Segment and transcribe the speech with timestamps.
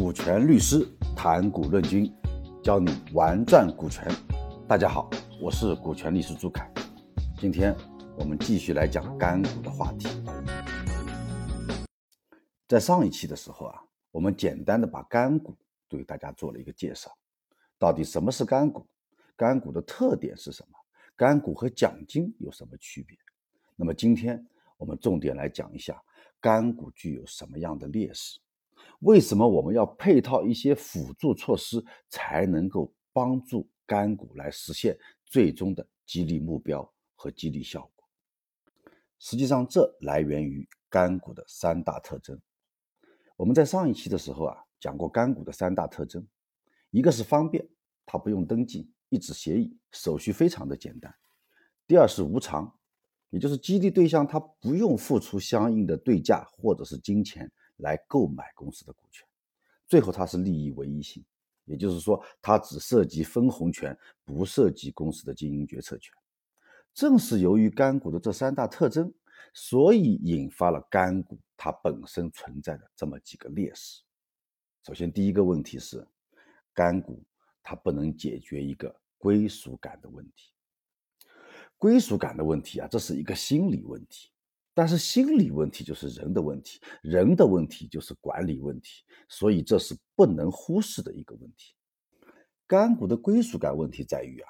[0.00, 2.08] 股权律师谈股论军，
[2.62, 4.06] 教你玩转股权。
[4.68, 5.10] 大家好，
[5.42, 6.72] 我是股权律师朱凯。
[7.36, 7.74] 今天
[8.16, 10.06] 我们继续来讲干股的话题。
[12.68, 13.82] 在上一期的时候啊，
[14.12, 15.52] 我们简单的把干股
[15.88, 17.10] 对大家做了一个介绍。
[17.76, 18.86] 到底什么是干股？
[19.34, 20.78] 干股的特点是什么？
[21.16, 23.18] 干股和奖金有什么区别？
[23.74, 24.46] 那么今天
[24.76, 26.00] 我们重点来讲一下
[26.40, 28.38] 干股具有什么样的劣势。
[29.00, 38.08] 为什么我们要配套一些辅助措施，才能够帮助干股来实现最终的激励目标和激励效果？
[39.18, 42.40] 实际上，这来源于干股的三大特征。
[43.36, 46.26] 我们在上一期的时候啊，讲过干股的三大特征：
[46.90, 47.68] 一个是方便，
[48.04, 51.12] 它不用登记，一纸协议，手续非常的简单；
[51.86, 52.76] 第二是无偿，
[53.30, 57.50] 也就是激励对象他不用付出相应的对价或者是金钱。
[57.78, 59.26] 来购买公司的股权，
[59.86, 61.24] 最后它是利益唯一性，
[61.64, 66.14] 也就是说，它只涉及分红权，不涉及公司的经营决策权。
[66.94, 69.12] 正是由于干股的这三大特征，
[69.54, 74.02] 所以引发了干股它本身存在的这么几个劣势。
[74.84, 76.06] 首先，第一个问题是，
[76.72, 77.22] 干股
[77.62, 80.50] 它不能解决一个归属感的问题。
[81.76, 84.30] 归属感的问题啊，这是一个心理问题。
[84.78, 91.74] 但是心理问题就是人的问题，人的问题就是管理问题，所以这是不能忽视的一个问题。
[92.64, 94.48] 干股的归属感问题在于啊，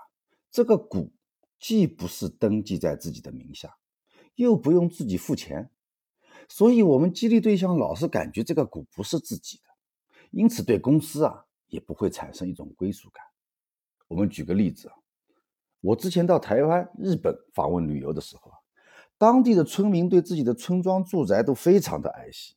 [0.51, 1.11] 这个股
[1.59, 3.75] 既不是登记在自己的名下，
[4.35, 5.71] 又不用自己付钱，
[6.47, 9.71] 所以我们激励对象老是感觉这个股不是自己的，
[10.31, 13.25] 因此对公司啊也不会产生一种归属感。
[14.09, 14.95] 我们举个例子啊，
[15.81, 18.58] 我之前到台湾、日本访问旅游的时候啊。
[19.19, 22.55] 当地的村民对自己的村庄住宅都非常的爱惜，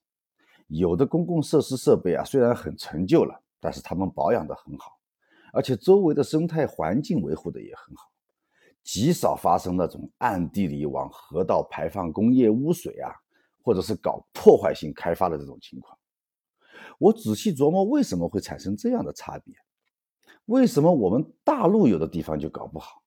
[0.67, 4.99] 有的公共设施设备啊虽然很陈旧了，但是他们保养的很好，
[5.51, 8.11] 而且周围的生态环境维护的也很好，
[8.83, 13.09] 极少发生那种暗地里往河道排放工业污水啊，
[13.63, 15.97] 或者是搞破坏性开发的这种情况。
[16.99, 19.55] 我仔细琢磨，为什么会产生这样的差别？
[20.45, 23.01] 为什么我们大陆有的地方就搞不好？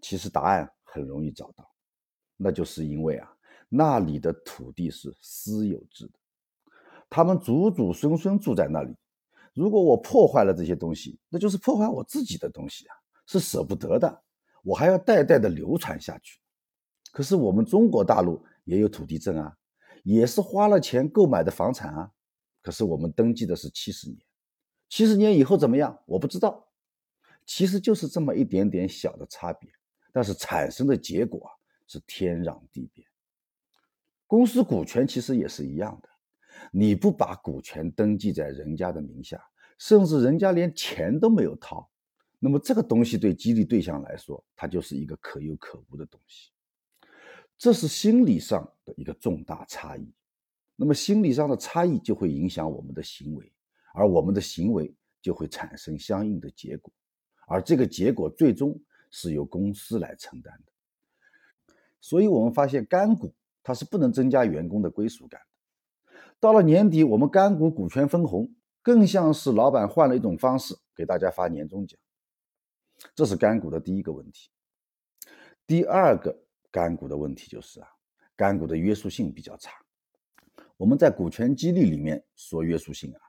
[0.00, 1.73] 其实答案很容易找到。
[2.36, 3.30] 那就是因为啊，
[3.68, 6.18] 那里的土地是私有制的，
[7.08, 8.94] 他们祖祖孙孙住在那里。
[9.52, 12.94] 如果我破坏了这些东西，那就是破坏我自己的东西啊，
[13.26, 14.22] 是舍不得的。
[14.64, 16.40] 我还要代代的流传下去。
[17.12, 19.56] 可是我们中国大陆也有土地证啊，
[20.02, 22.10] 也是花了钱购买的房产啊。
[22.60, 24.18] 可是我们登记的是七十年，
[24.88, 26.02] 七十年以后怎么样？
[26.06, 26.66] 我不知道。
[27.46, 29.70] 其实就是这么一点点小的差别，
[30.12, 31.52] 但是产生的结果啊。
[31.86, 33.04] 是天壤地别。
[34.26, 36.08] 公司股权其实也是一样的，
[36.72, 39.40] 你不把股权登记在人家的名下，
[39.78, 41.88] 甚至人家连钱都没有掏，
[42.38, 46.50] 那么这个东西对激励对象来说，它就是一个可有可无的东西。
[47.56, 50.12] 这是心理上的一个重大差异。
[50.76, 53.52] 那么心理上的差异就会影响我们的行为，
[53.94, 56.92] 而我们的行为就会产生相应的结果，
[57.46, 58.76] 而这个结果最终
[59.10, 60.72] 是由公司来承担的。
[62.04, 65.40] 所以，我们发现干股它是不能增加员工的归属感。
[66.38, 71.98] 到了年底，我们干股股权分红更像是老板换了一种方式给大家发年终奖。
[73.14, 74.50] 这是干股的第一个问题。
[75.66, 77.88] 第二个干股的问题就是啊，
[78.36, 79.70] 干股的约束性比较差。
[80.76, 83.20] 我们在股权激励里面说约束性啊，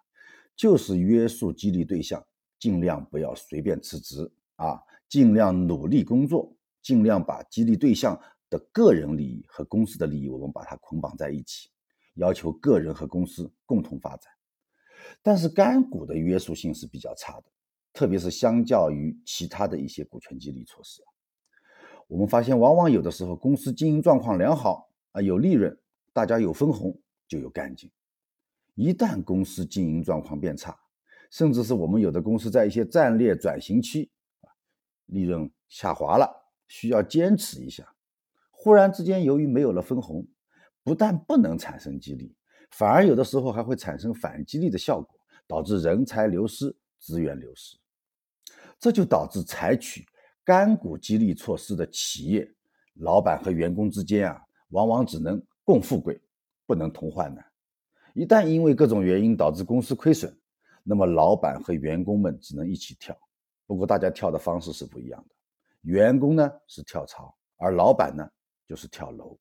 [0.54, 2.22] 就是约束激励对象
[2.60, 8.22] 尽量不要随便辞职啊，尽量努力工作，尽量把激励对象。
[8.50, 11.70] 的个人利益和公司的利益，我们把它捆绑在一起，
[12.16, 14.32] 要求个人和公司共同发展。
[15.22, 17.46] 但是干股的约束性是比较差的，
[17.94, 21.02] 特别是相较于其他的一些股权激励措施。
[22.08, 25.76] 我们发现，往往有的时候公司经营状况良好啊，有利润，
[26.14, 27.92] 大家有分红就有干劲。
[28.76, 30.78] 一旦公司经营状况变差，
[31.32, 34.54] 甚至是我们有的公司在一些战略转型期啊，
[35.08, 37.95] 利润下滑了，需要坚持一下。
[38.66, 40.26] 忽然之间，由于没有了分红，
[40.84, 42.36] 不但不能产生激励，
[42.72, 45.08] 反而有的时候还会产生反激励的效果，
[45.46, 47.78] 导致人才流失、资源流失。
[48.80, 50.04] 这就导致采取
[50.44, 52.52] 干股激励措施的企业，
[52.96, 56.20] 老板和员工之间啊，往往只能共富贵，
[56.66, 57.46] 不能同患难。
[58.16, 60.36] 一旦因为各种原因导致公司亏损，
[60.82, 63.16] 那么老板和员工们只能一起跳。
[63.68, 65.36] 不过大家跳的方式是不一样的，
[65.84, 68.28] 员工呢是跳槽，而老板呢？
[68.68, 69.38] 就是跳楼。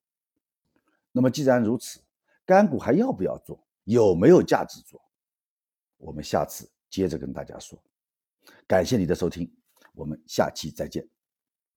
[1.12, 2.00] 那么既然如此，
[2.44, 3.64] 干股还要不要做？
[3.84, 5.00] 有没有价值做？
[5.96, 7.82] 我们下次接着跟大家说。
[8.66, 9.50] 感谢你的收听，
[9.94, 11.08] 我们下期再见。